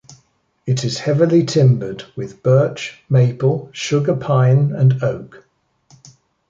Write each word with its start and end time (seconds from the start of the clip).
It 0.65 0.83
is 0.83 0.97
heavily 0.97 1.45
timbered 1.45 2.05
with 2.15 2.41
Birch, 2.41 3.03
Maple, 3.07 3.69
Sugar 3.71 4.15
Pine 4.15 4.73
and 4.75 5.03
Oak. 5.03 5.45